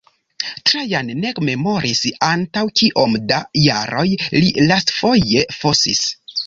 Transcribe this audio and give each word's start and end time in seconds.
Trajan 0.69 1.11
ne 1.25 1.33
memoris 1.49 2.01
antaŭ 2.29 2.65
kiom 2.81 3.15
da 3.33 3.41
jaroj 3.69 4.09
li 4.41 4.53
lastfoje 4.73 5.49
fosis. 5.63 6.07